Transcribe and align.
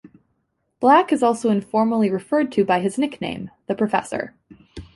Black 0.79 1.13
is 1.13 1.21
also 1.21 1.51
informally 1.51 2.09
referred 2.09 2.51
to 2.53 2.65
by 2.65 2.79
his 2.79 2.97
nickname, 2.97 3.51
The 3.67 3.75
Professor. 3.75 4.33